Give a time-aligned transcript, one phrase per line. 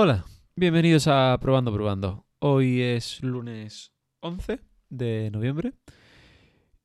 [0.00, 2.24] Hola, bienvenidos a Probando Probando.
[2.38, 3.90] Hoy es lunes
[4.20, 5.72] 11 de noviembre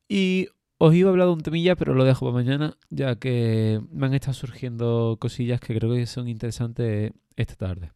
[0.10, 0.48] y
[0.80, 4.08] os iba a hablar de un temilla, pero lo dejo para mañana, ya que me
[4.08, 7.92] han estado surgiendo cosillas que creo que son interesantes esta tarde.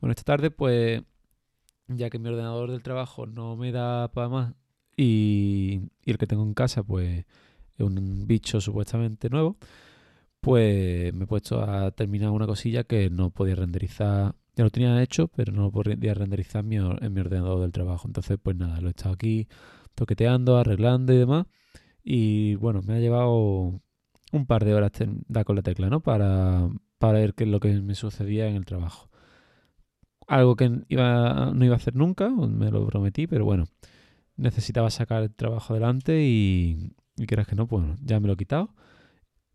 [0.00, 1.02] Bueno, esta tarde, pues,
[1.88, 4.54] ya que mi ordenador del trabajo no me da para más
[4.96, 7.24] y, el que tengo en casa, pues,
[7.76, 9.56] es un bicho supuestamente nuevo,
[10.40, 15.02] pues me he puesto a terminar una cosilla que no podía renderizar ya lo tenía
[15.02, 18.08] hecho, pero no lo podía renderizar en mi, en mi ordenador del trabajo.
[18.08, 19.48] Entonces, pues nada, lo he estado aquí
[19.94, 21.46] toqueteando, arreglando y demás.
[22.02, 23.80] Y bueno, me ha llevado
[24.32, 24.92] un par de horas
[25.28, 26.00] dar con la tecla, ¿no?
[26.00, 29.08] Para, para ver qué es lo que me sucedía en el trabajo.
[30.26, 33.64] Algo que no iba a hacer nunca, me lo prometí, pero bueno,
[34.36, 38.36] necesitaba sacar el trabajo adelante y, y quieras que no, pues ya me lo he
[38.36, 38.74] quitado.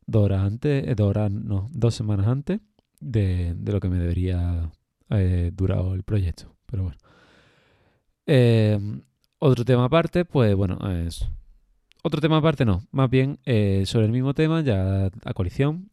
[0.05, 2.59] Dos horas antes, eh, dos horas, no, dos semanas antes
[2.99, 4.71] de lo que me debería
[5.09, 6.55] eh, durado el proyecto.
[6.65, 6.97] Pero bueno.
[8.25, 8.79] Eh,
[9.39, 11.27] otro tema aparte, pues bueno, es.
[12.03, 15.89] Otro tema aparte no, más bien eh, sobre el mismo tema, ya a coalición,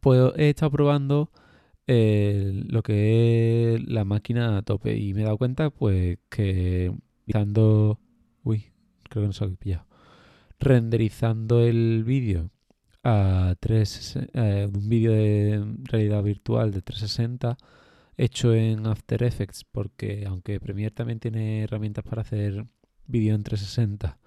[0.00, 1.30] pues he estado probando
[1.88, 6.92] lo que es la máquina a tope y me he dado cuenta pues que
[7.26, 7.98] renderizando,
[8.44, 8.66] uy,
[9.10, 9.84] creo que pillado,
[10.60, 12.50] renderizando el vídeo
[13.02, 14.18] a 3,
[14.72, 17.58] un vídeo de realidad virtual de 360
[18.16, 22.66] hecho en After Effects, porque aunque Premiere también tiene herramientas para hacer
[23.06, 24.18] vídeo en 360,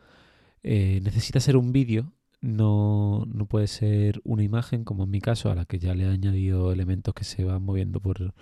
[0.63, 5.51] eh, necesita ser un vídeo, no, no, puede ser una imagen, como en mi caso,
[5.51, 8.33] a la que ya le he añadido elementos que se van moviendo por,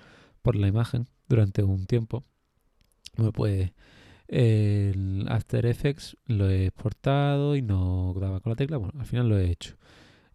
[0.41, 2.23] por la imagen durante un tiempo.
[3.33, 3.71] pues
[4.27, 8.77] el After Effects lo he exportado y no daba con la tecla.
[8.77, 9.75] Bueno, al final lo he hecho.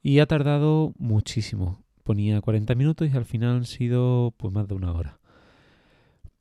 [0.03, 4.73] Y ha tardado muchísimo ponía 40 minutos y al final han sido pues más de
[4.73, 5.21] una hora.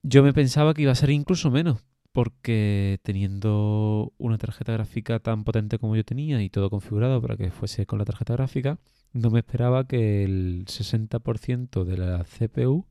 [0.02, 5.44] Yo me pensaba que iba a ser incluso menos, porque teniendo una tarjeta gráfica tan
[5.44, 8.80] potente como yo tenía y todo configurado para que fuese con la tarjeta gráfica,
[9.12, 12.86] no me esperaba que el 60% de la CPU,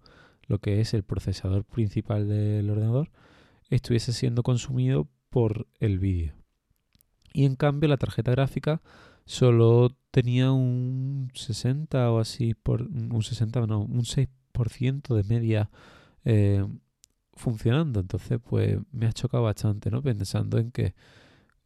[0.47, 3.10] lo que es el procesador principal del ordenador,
[3.70, 6.34] estuviese siendo consumido por el vídeo.
[7.32, 8.82] Y en cambio la tarjeta gráfica
[9.26, 15.70] solo tenía un 60 o así, por un 60, no, un 6% de media
[16.25, 16.64] eh,
[17.34, 18.00] funcionando.
[18.00, 20.03] Entonces, pues me ha chocado bastante, ¿no?
[20.03, 20.94] Pensando en que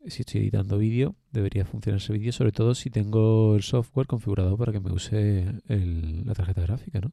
[0.06, 4.56] si estoy editando vídeo, debería funcionar ese vídeo, sobre todo si tengo el software configurado
[4.56, 7.12] para que me use la tarjeta gráfica, ¿no?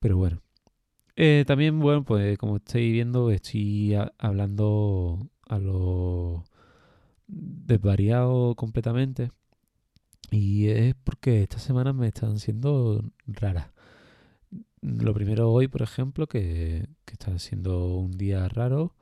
[0.00, 0.42] Pero bueno.
[1.16, 6.44] Eh, también, bueno, pues como estáis viendo, estoy hablando a lo
[7.26, 9.30] desvariado completamente.
[10.30, 13.70] Y es porque estas semanas me están siendo raras.
[14.80, 18.94] Lo primero hoy, por ejemplo, que, está siendo un día raro.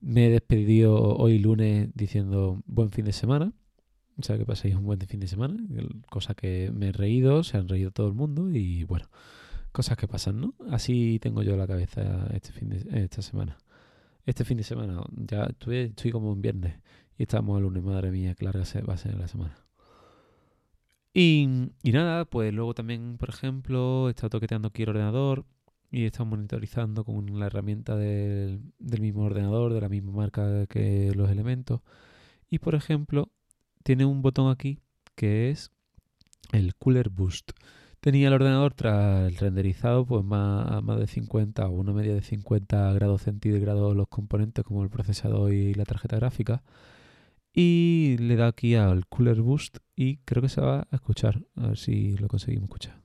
[0.00, 3.52] Me he despedido hoy lunes diciendo buen fin de semana.
[4.18, 5.56] O sea, que paséis un buen fin de semana.
[6.10, 9.06] Cosa que me he reído, se han reído todo el mundo y bueno,
[9.72, 10.54] cosas que pasan, ¿no?
[10.70, 13.58] Así tengo yo la cabeza este fin de, esta semana.
[14.24, 16.78] Este fin de semana, ya estoy como un viernes
[17.18, 19.56] y estamos el lunes, madre mía, larga va a ser la semana.
[21.14, 21.46] Y,
[21.84, 25.44] nada, pues luego también, por ejemplo, he estado toqueteando aquí el ordenador
[25.90, 31.12] y he estado monitorizando con la herramienta del, mismo ordenador, de la misma marca que
[31.14, 31.80] los elementos.
[32.48, 33.28] Y por ejemplo,
[33.82, 34.78] tiene un botón aquí
[35.14, 35.70] que es
[36.52, 37.50] el Cooler Boost.
[38.02, 42.22] Tenía el ordenador tras el renderizado pues más, más de 50 o una media de
[42.22, 46.64] 50 grados centígrados los componentes como el procesador y la tarjeta gráfica.
[47.54, 51.44] Y le da aquí al Cooler Boost y creo que se va a escuchar.
[51.54, 53.00] A ver si lo conseguimos escuchar.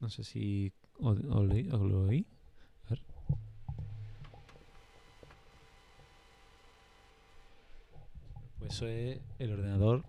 [0.00, 2.25] No sé si os, lo oí.
[8.76, 10.04] Eso es el ordenador.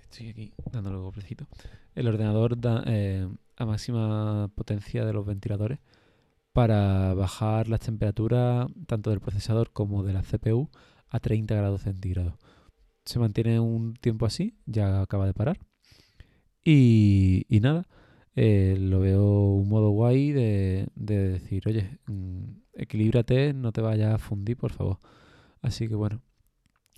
[0.00, 1.48] Estoy aquí dándole golpecito.
[1.96, 5.80] El ordenador da, eh, a máxima potencia de los ventiladores
[6.52, 10.70] para bajar las temperaturas tanto del procesador como de la CPU
[11.08, 12.34] a 30 grados centígrados.
[13.04, 15.58] Se mantiene un tiempo así, ya acaba de parar.
[16.64, 17.84] Y, nada,
[18.36, 22.44] eh, lo veo un modo guay de, decir, oye, mm,
[22.74, 24.98] equilíbrate, no te vayas a fundir, por favor.
[25.60, 26.22] Así que bueno.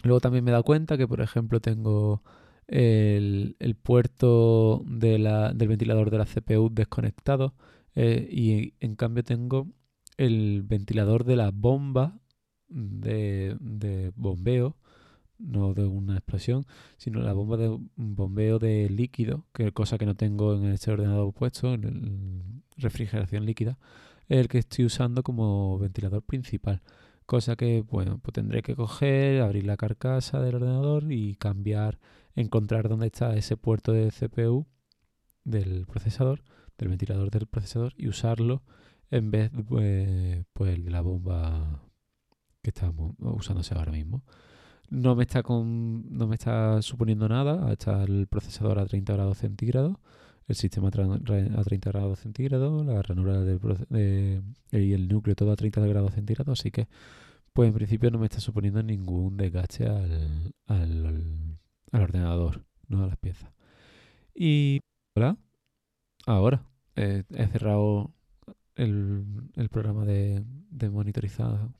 [0.02, 2.22] Luego también me he dado cuenta que, por ejemplo, tengo
[2.68, 5.28] el, puerto del
[5.68, 7.54] ventilador de la CPU desconectado
[7.94, 9.68] eh, y en cambio tengo
[10.16, 12.20] el ventilador de la bomba
[12.68, 14.76] de, bombeo
[15.38, 16.64] no de una explosión,
[16.96, 20.90] sino la bomba de bombeo de líquido, que es cosa que no tengo en este
[20.90, 22.42] ordenador puesto, en el
[22.78, 23.78] refrigeración líquida,
[24.28, 26.80] el que estoy usando como ventilador principal.
[27.26, 31.98] Cosa que, bueno, pues tendré que coger, abrir la carcasa del ordenador y cambiar,
[32.36, 34.66] encontrar dónde está ese puerto de CPU
[35.44, 36.42] del procesador,
[36.78, 38.62] del ventilador del procesador y usarlo
[39.10, 41.82] en vez de pues, pues la bomba
[42.62, 44.24] que estamos usándose ahora mismo.
[44.88, 49.38] No me está con, no me está suponiendo nada, está el procesador a 30 grados
[49.38, 49.96] centígrados,
[50.48, 55.84] el sistema a 30 grados centígrados, la ranura de, y el núcleo todo a 30
[55.86, 56.88] grados centígrados, así que
[57.52, 61.58] pues en principio no me está suponiendo ningún desgaste al, al,
[61.92, 63.50] ordenador, no a las piezas.
[64.34, 64.80] Y
[65.14, 65.36] hola,
[66.26, 68.12] ahora he cerrado
[68.74, 71.72] el, el programa de, de monitorizado.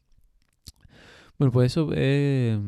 [1.39, 2.59] Bueno, pues eso es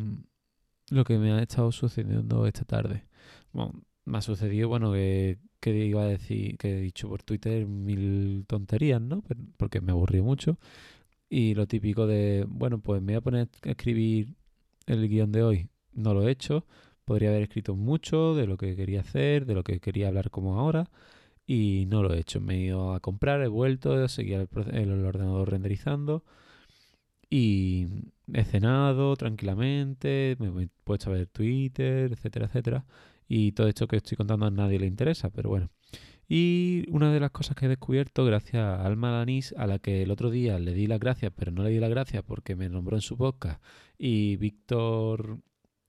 [0.90, 3.04] lo que me ha estado sucediendo esta tarde.
[3.52, 7.66] Bueno, me ha sucedido, bueno, que, que iba a decir, que he dicho por Twitter
[7.66, 9.22] mil tonterías, ¿no?
[9.56, 10.58] Porque me aburrió mucho.
[11.30, 14.34] Y lo típico de, bueno, pues me voy a poner a escribir
[14.86, 15.68] el guion de hoy.
[15.92, 16.66] No lo he hecho.
[17.04, 20.58] Podría haber escrito mucho de lo que quería hacer, de lo que quería hablar como
[20.58, 20.90] ahora.
[21.46, 22.40] Y no lo he hecho.
[22.40, 26.24] Me he ido a comprar, he vuelto, seguía el, el ordenador renderizando.
[27.30, 27.86] Y
[28.32, 32.84] he cenado tranquilamente, me he puesto a ver Twitter, etcétera, etcétera.
[33.28, 35.70] Y todo esto que estoy contando a nadie le interesa, pero bueno.
[36.28, 40.02] Y una de las cosas que he descubierto gracias a Alma Lanís, a la que
[40.02, 42.68] el otro día le di las gracias, pero no le di las gracias porque me
[42.68, 43.62] nombró en su podcast,
[43.98, 45.38] y Víctor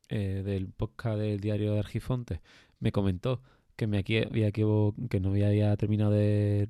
[0.07, 2.41] eh, del podcast del diario de Argifonte
[2.79, 3.41] me comentó
[3.75, 6.69] que me había que no había terminado de,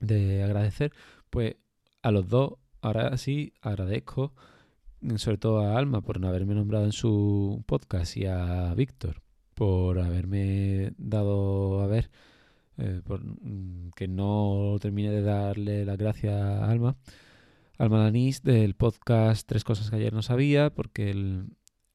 [0.00, 0.92] de agradecer,
[1.30, 1.56] pues
[2.02, 4.34] a los dos ahora sí agradezco
[5.16, 9.22] sobre todo a Alma por no haberme nombrado en su podcast y a Víctor
[9.60, 12.10] por haberme dado a ver,
[12.78, 16.96] eh, por, mm, que no terminé de darle las gracias a Alma.
[17.76, 21.44] Alma Danís del podcast Tres Cosas que ayer no sabía, porque él,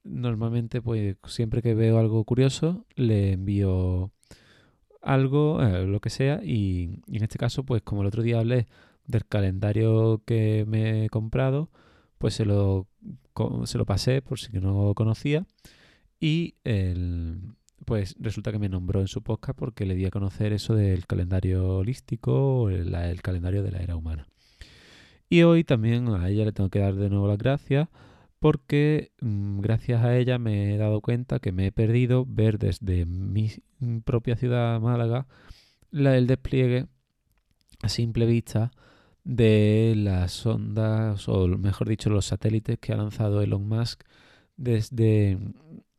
[0.04, 4.12] normalmente pues siempre que veo algo curioso le envío
[5.02, 8.38] algo, eh, lo que sea, y, y, en este caso pues como el otro día
[8.38, 8.68] hablé
[9.08, 11.72] del calendario que me he comprado,
[12.20, 12.88] pues se lo,
[13.64, 15.48] se lo pasé por si no lo conocía
[16.20, 20.54] y el, pues resulta que me nombró en su podcast porque le di a conocer
[20.54, 24.28] eso del calendario holístico, el, el calendario de la era humana.
[25.30, 27.90] Y hoy también a ella le tengo que dar de nuevo las gracias
[28.40, 33.06] porque mm, gracias a ella me he dado cuenta que me he perdido ver desde
[33.06, 33.52] mi
[34.04, 35.28] propia ciudad Málaga
[35.92, 36.88] la, el despliegue
[37.82, 38.72] a simple vista
[39.24, 44.04] de las ondas, o mejor dicho, los satélites que ha lanzado Elon Musk
[44.58, 45.40] desde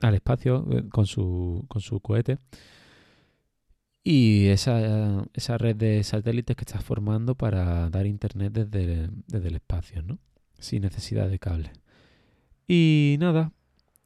[0.00, 2.38] al espacio eh, con su, con su cohete.
[4.02, 9.56] Y esa, esa red de satélites que está formando para dar internet desde, desde el
[9.56, 10.18] espacio, ¿no?
[10.58, 11.72] Sin necesidad de cable.
[12.68, 13.52] Y nada,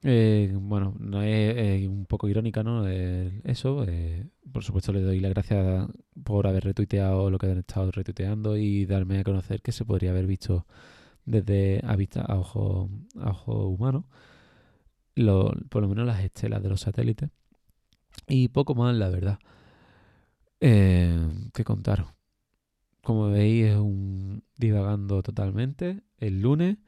[0.03, 2.87] eh, bueno, no es, un poco irónica, ¿no?
[2.89, 3.85] eso.
[3.87, 5.89] Eh, por supuesto, le doy las gracias
[6.25, 10.11] por haber retuiteado lo que han estado retuiteando y darme a conocer que se podría
[10.11, 10.67] haber visto
[11.25, 12.91] desde a vista a ojo,
[13.21, 14.07] a ojo humano,
[15.69, 17.31] por lo menos las estelas de los satélites.
[18.27, 19.39] Y poco más, la verdad.
[20.61, 22.09] Eh, que contaros.
[23.03, 26.03] Como veis, es un divagando totalmente.
[26.19, 26.79] El lunes,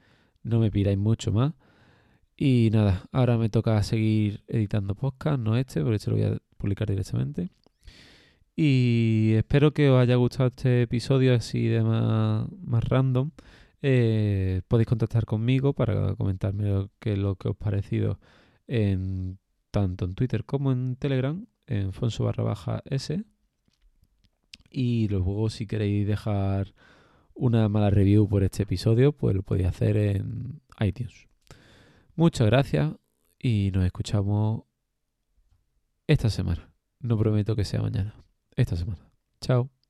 [0.42, 1.54] no me pidáis mucho más.
[2.36, 6.38] Y nada, ahora me toca seguir editando podcast, no este, porque este lo voy a
[6.56, 7.50] publicar directamente.
[8.56, 13.30] Y espero que os haya gustado este episodio así de más, más random.
[13.82, 18.18] Eh, podéis contactar conmigo para comentarme lo que, lo que os parecido
[19.70, 23.24] tanto en Twitter como en Telegram, en Fonso barra baja S.
[24.70, 26.74] Y luego si queréis dejar
[27.34, 31.28] una mala review por este episodio, pues lo podéis hacer en iTunes.
[32.14, 32.94] Muchas gracias
[33.38, 34.62] y nos escuchamos
[36.06, 36.70] esta semana.
[37.00, 38.14] No prometo que sea mañana.
[38.54, 39.10] Esta semana.
[39.40, 39.81] Chao.